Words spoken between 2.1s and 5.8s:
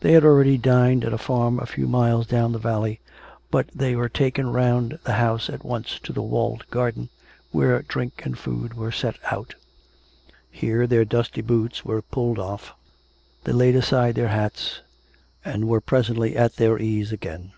down the valley, but they were taken round the house at